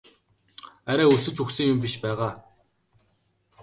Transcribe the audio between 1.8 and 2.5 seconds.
биш байгаа?